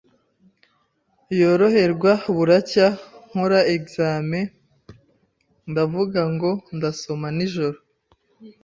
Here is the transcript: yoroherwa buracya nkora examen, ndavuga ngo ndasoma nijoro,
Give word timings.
yoroherwa 1.39 2.11
buracya 2.35 2.87
nkora 3.29 3.59
examen, 3.75 4.45
ndavuga 5.69 6.21
ngo 6.33 6.51
ndasoma 6.77 7.27
nijoro, 7.37 7.77